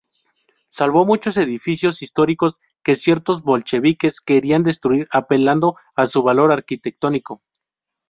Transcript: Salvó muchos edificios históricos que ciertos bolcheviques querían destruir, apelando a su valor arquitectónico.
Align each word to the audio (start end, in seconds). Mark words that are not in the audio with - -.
Salvó 0.67 1.05
muchos 1.05 1.37
edificios 1.37 2.01
históricos 2.01 2.59
que 2.83 2.95
ciertos 2.95 3.43
bolcheviques 3.43 4.19
querían 4.19 4.63
destruir, 4.63 5.07
apelando 5.11 5.75
a 5.95 6.07
su 6.07 6.23
valor 6.23 6.51
arquitectónico. 6.51 7.43